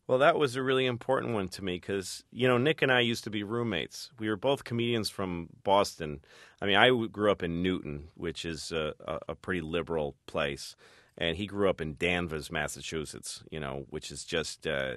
[0.07, 3.01] Well, that was a really important one to me because, you know, Nick and I
[3.01, 4.11] used to be roommates.
[4.17, 6.21] We were both comedians from Boston.
[6.61, 8.93] I mean, I grew up in Newton, which is a,
[9.27, 10.75] a, pretty liberal place.
[11.15, 14.95] And he grew up in Danvers, Massachusetts, you know, which is just uh,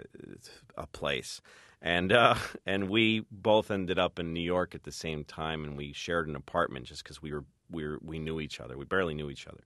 [0.79, 1.43] a place.
[1.83, 5.77] And uh, and we both ended up in New York at the same time, and
[5.77, 8.79] we shared an apartment just because we were we were we knew each other.
[8.79, 9.61] We barely knew each other.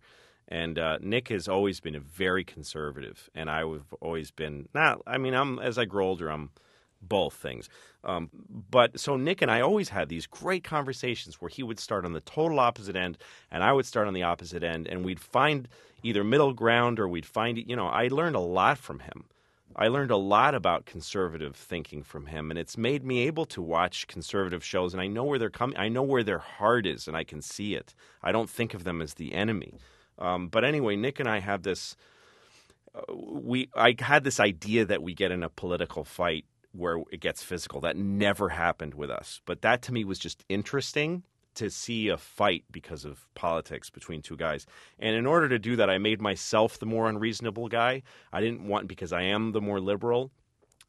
[0.49, 5.03] And uh, Nick has always been a very conservative, and I have always been not.
[5.07, 6.51] I mean, I'm as I grow older, I'm
[7.03, 7.69] both things.
[8.05, 8.31] Um,
[8.71, 12.13] but so Nick and I always had these great conversations where he would start on
[12.13, 13.19] the total opposite end,
[13.51, 15.69] and I would start on the opposite end, and we'd find
[16.03, 17.59] either middle ground or we'd find.
[17.59, 19.25] You know, I learned a lot from him.
[19.79, 23.61] I learned a lot about conservative thinking from him, and it's made me able to
[23.61, 25.77] watch conservative shows, and I know where they're coming.
[25.77, 27.95] I know where their heart is, and I can see it.
[28.23, 29.75] I don't think of them as the enemy.
[30.19, 31.97] Um, but anyway, Nick and I have this.
[32.95, 37.21] Uh, we I had this idea that we get in a political fight where it
[37.21, 37.81] gets physical.
[37.81, 41.23] That never happened with us, but that to me was just interesting
[41.55, 44.67] to see a fight because of politics between two guys.
[44.99, 48.03] And in order to do that, I made myself the more unreasonable guy.
[48.33, 50.31] I didn't want because I am the more liberal.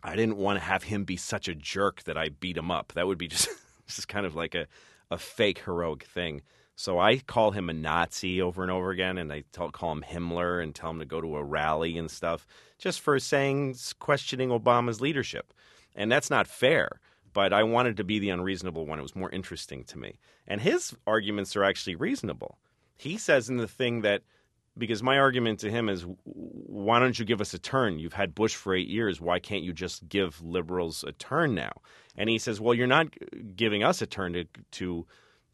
[0.03, 2.93] I didn't want to have him be such a jerk that I beat him up.
[2.93, 3.49] That would be just
[3.87, 4.67] just kind of like a
[5.09, 6.41] a fake heroic thing.
[6.79, 10.05] So I call him a Nazi over and over again, and I tell, call him
[10.07, 12.45] Himmler and tell him to go to a rally and stuff,
[12.77, 15.55] just for saying questioning Obama's leadership,
[15.95, 16.99] and that's not fair.
[17.33, 18.99] But I wanted to be the unreasonable one.
[18.99, 22.59] It was more interesting to me, and his arguments are actually reasonable.
[22.95, 24.21] He says in the thing that
[24.77, 28.35] because my argument to him is why don't you give us a turn you've had
[28.35, 31.71] bush for eight years why can't you just give liberals a turn now
[32.15, 33.07] and he says well you're not
[33.55, 35.07] giving us a turn to, to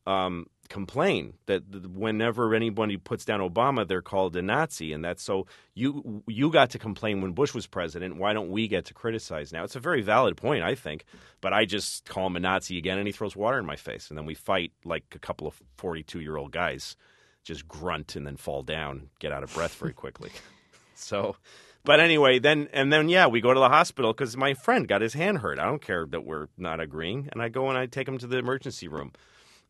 [0.06, 5.46] um, complain that whenever anybody puts down obama they're called a nazi and that's so
[5.76, 9.52] you you got to complain when bush was president why don't we get to criticize
[9.52, 11.04] now it's a very valid point i think
[11.42, 14.10] but i just call him a nazi again and he throws water in my face
[14.10, 16.96] and then we fight like a couple of 42 year old guys
[17.44, 20.32] just grunt and then fall down, get out of breath very quickly.
[20.96, 21.36] so,
[21.84, 25.02] but anyway, then and then yeah, we go to the hospital because my friend got
[25.02, 25.60] his hand hurt.
[25.60, 28.28] I don't care that we're not agreeing, and I go and I take him to
[28.28, 29.12] the emergency room,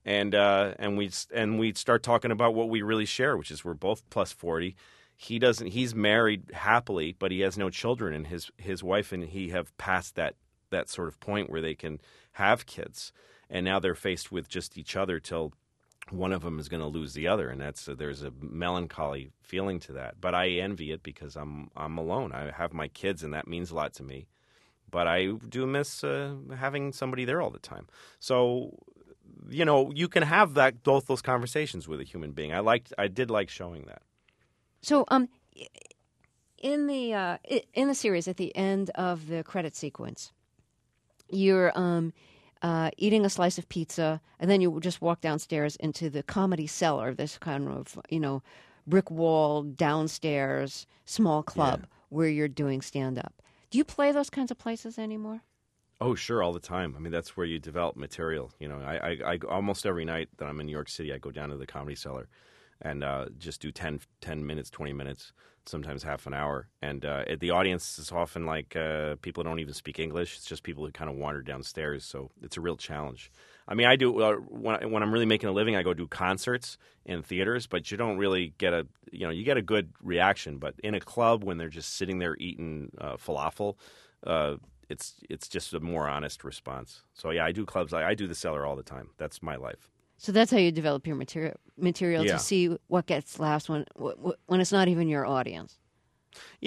[0.06, 3.64] and uh, and we and we start talking about what we really share, which is
[3.64, 4.76] we're both plus forty.
[5.16, 5.68] He doesn't.
[5.68, 9.76] He's married happily, but he has no children, and his his wife and he have
[9.78, 10.36] passed that
[10.70, 12.00] that sort of point where they can
[12.34, 13.14] have kids,
[13.50, 15.54] and now they're faced with just each other till
[16.10, 19.32] one of them is going to lose the other, and that's uh, there's a melancholy
[19.42, 20.20] feeling to that.
[20.20, 22.32] But I envy it because I'm I'm alone.
[22.34, 24.28] I have my kids, and that means a lot to me.
[24.92, 27.88] But I do miss uh, having somebody there all the time.
[28.20, 28.78] So,
[29.50, 32.54] you know, you can have that both those conversations with a human being.
[32.54, 34.02] I liked, I did like showing that.
[34.82, 35.30] So, um,
[36.58, 37.38] in the uh,
[37.74, 40.32] in the series, at the end of the credit sequence,
[41.30, 42.14] you're um,
[42.62, 46.66] uh, eating a slice of pizza, and then you just walk downstairs into the comedy
[46.66, 48.42] cellar, this kind of you know
[48.88, 53.42] brick wall downstairs small club where you're doing stand up.
[53.70, 55.42] Do you play those kinds of places anymore?
[56.06, 56.96] Oh, sure, all the time.
[56.98, 58.52] I mean, that's where you develop material.
[58.60, 61.18] You know, I, I, I almost every night that I'm in New York City, I
[61.18, 62.28] go down to the Comedy Cellar
[62.82, 65.32] and uh, just do 10, 10 minutes, 20 minutes,
[65.66, 66.68] sometimes half an hour.
[66.82, 70.36] And uh, the audience is often like uh, people don't even speak English.
[70.36, 72.04] It's just people who kind of wander downstairs.
[72.04, 73.32] So it's a real challenge.
[73.66, 76.08] I mean, I do uh, when, when I'm really making a living, I go do
[76.08, 79.94] concerts in theaters, but you don't really get a you know you get a good
[80.02, 80.58] reaction.
[80.58, 83.76] But in a club when they're just sitting there eating uh, falafel,
[84.28, 84.58] uh,
[84.94, 86.90] it's it's just a more honest response.
[87.14, 87.92] So yeah, I do clubs.
[87.94, 89.08] I, I do the cellar all the time.
[89.18, 89.90] That's my life.
[90.18, 92.34] So that's how you develop your material material Yeah.
[92.34, 95.80] to see what gets laughs when wh- wh- when it's not even your audience.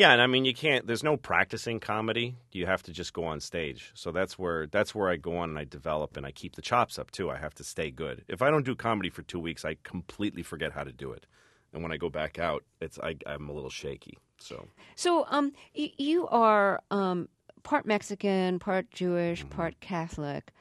[0.01, 0.87] Yeah, and I mean you can't.
[0.87, 2.37] There's no practicing comedy.
[2.53, 3.91] You have to just go on stage.
[3.95, 6.63] So that's where that's where I go on and I develop and I keep the
[6.71, 7.31] chops up too.
[7.31, 8.25] I have to stay good.
[8.29, 11.27] If I don't do comedy for two weeks, I completely forget how to do it.
[11.73, 14.19] And when I go back out, it's I, I'm a little shaky.
[14.39, 17.29] So So, um, y- you are um,
[17.67, 20.53] part Mexican, part Jewish, part Catholic,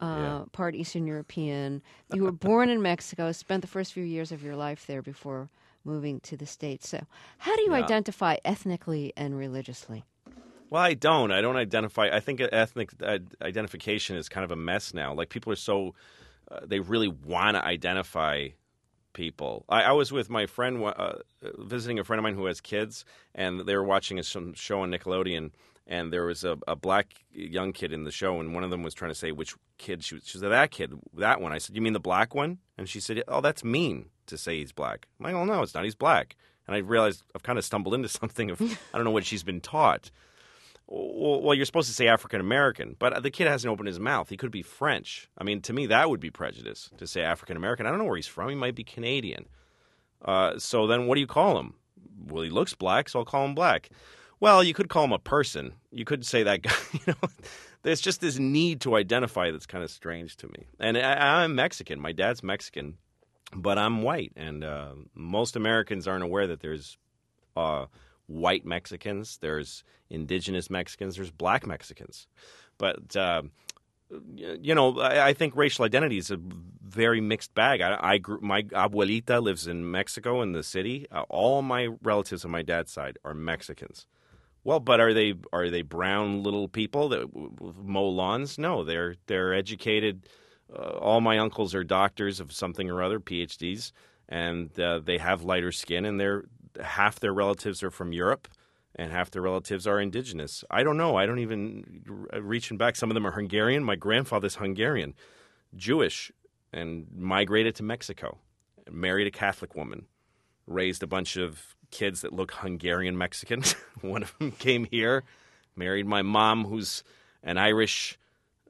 [0.00, 0.22] uh, Mm-hmm.
[0.22, 0.44] Yeah.
[0.52, 1.82] part Eastern European.
[2.14, 5.48] You were born in Mexico, spent the first few years of your life there before
[5.84, 6.88] moving to the States.
[6.88, 7.00] So,
[7.38, 7.78] how do you Yeah.
[7.84, 10.04] identify ethnically and religiously?
[10.68, 11.32] Well, I don't.
[11.32, 12.10] I don't identify.
[12.12, 15.14] I think ethnic uh, identification is kind of a mess now.
[15.14, 15.94] Like people are so
[16.50, 18.48] uh, they really want to identify
[19.12, 19.64] people.
[19.68, 21.14] I, I was with my friend uh,
[21.58, 23.04] visiting a friend of mine who has kids,
[23.34, 25.50] and they were watching a, some show on Nickelodeon.
[25.86, 28.82] And there was a, a black young kid in the show, and one of them
[28.82, 30.24] was trying to say which kid she, was.
[30.26, 31.52] she said that kid, that one.
[31.52, 34.58] I said, "You mean the black one?" And she said, "Oh, that's mean to say
[34.58, 35.84] he's black." I'm like, "Oh no, it's not.
[35.84, 39.10] He's black." And I realized I've kind of stumbled into something of I don't know
[39.10, 40.10] what she's been taught.
[40.92, 44.28] Well, you're supposed to say African American, but the kid hasn't opened his mouth.
[44.28, 45.28] He could be French.
[45.38, 47.86] I mean, to me, that would be prejudice to say African American.
[47.86, 48.48] I don't know where he's from.
[48.48, 49.46] He might be Canadian.
[50.24, 51.74] Uh, so then, what do you call him?
[52.26, 53.90] Well, he looks black, so I'll call him black.
[54.40, 55.74] Well, you could call him a person.
[55.92, 56.72] You could say that guy.
[56.92, 57.28] You know,
[57.82, 60.66] there's just this need to identify that's kind of strange to me.
[60.78, 62.00] And I, I'm Mexican.
[62.00, 62.98] My dad's Mexican,
[63.54, 66.98] but I'm white, and uh, most Americans aren't aware that there's
[67.56, 67.86] uh,
[68.26, 72.26] white Mexicans, there's indigenous Mexicans, there's black Mexicans.
[72.78, 73.42] But uh,
[74.36, 76.38] you know, I, I, think racial identity is a
[76.82, 77.80] very mixed bag.
[77.80, 81.06] I, I grew, my abuelita lives in Mexico in the city.
[81.10, 84.06] Uh, all my relatives on my dad's side are Mexicans.
[84.62, 88.58] Well, but are they are they brown little people that mow lawns?
[88.58, 90.28] No, they're they're educated.
[90.72, 93.90] Uh, all my uncles are doctors of something or other, PhDs,
[94.28, 96.44] and uh, they have lighter skin, and they're
[96.82, 98.48] half their relatives are from Europe,
[98.94, 100.62] and half their relatives are indigenous.
[100.70, 101.16] I don't know.
[101.16, 102.02] I don't even
[102.40, 102.96] reaching back.
[102.96, 103.82] Some of them are Hungarian.
[103.82, 105.14] My grandfather's Hungarian,
[105.74, 106.30] Jewish,
[106.72, 108.38] and migrated to Mexico,
[108.90, 110.06] married a Catholic woman,
[110.66, 113.62] raised a bunch of kids that look Hungarian Mexican.
[114.00, 115.24] One of them came here,
[115.76, 117.02] married my mom, who's
[117.42, 118.18] an Irish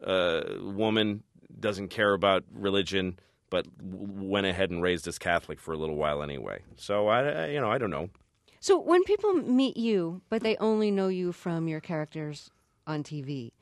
[0.05, 1.23] uh, woman,
[1.59, 3.19] doesn't care about religion,
[3.51, 6.63] but went ahead and raised us Catholic for a little while anyway.
[6.77, 8.09] So I, you know, I don't know.
[8.61, 12.51] So when people meet you, but they only know you from your characters
[12.87, 13.53] on TV,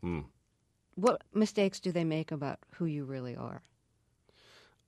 [0.00, 0.20] hmm.
[0.96, 3.62] what mistakes do they make about who you really are?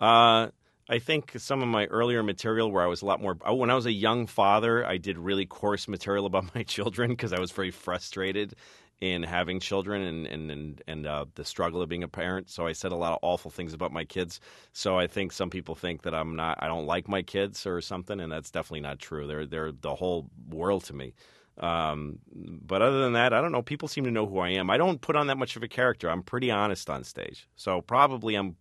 [0.00, 0.48] Uh,
[0.88, 3.74] I think some of my earlier material where I was a lot more when I
[3.74, 7.50] was a young father, I did really coarse material about my children because I was
[7.52, 8.54] very frustrated
[9.00, 12.50] in having children and and and, and uh, the struggle of being a parent.
[12.50, 14.40] So I said a lot of awful things about my kids.
[14.72, 17.80] So I think some people think that I'm not I don't like my kids or
[17.80, 19.26] something, and that's definitely not true.
[19.26, 21.14] They're they're the whole world to me.
[21.58, 23.62] Um, but other than that, I don't know.
[23.62, 24.70] People seem to know who I am.
[24.70, 26.10] I don't put on that much of a character.
[26.10, 27.46] I'm pretty honest on stage.
[27.56, 28.56] So probably I'm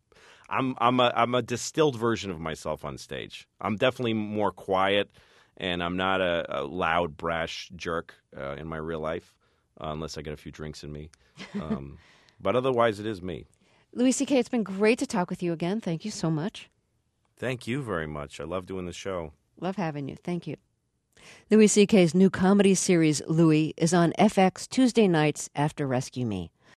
[0.51, 3.47] I'm I'm a I'm a distilled version of myself on stage.
[3.61, 5.09] I'm definitely more quiet,
[5.57, 9.33] and I'm not a, a loud, brash jerk uh, in my real life,
[9.79, 11.09] uh, unless I get a few drinks in me.
[11.55, 11.97] Um,
[12.41, 13.45] but otherwise, it is me.
[13.93, 15.81] Louis C.K., it's been great to talk with you again.
[15.81, 16.69] Thank you so much.
[17.37, 18.39] Thank you very much.
[18.39, 19.33] I love doing the show.
[19.59, 20.15] Love having you.
[20.15, 20.55] Thank you.
[21.49, 26.51] Louis C.K.'s new comedy series, Louie, is on FX Tuesday nights after Rescue Me.